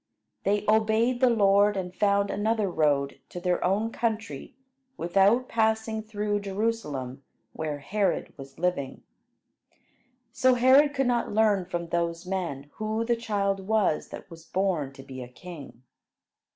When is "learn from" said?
11.33-11.89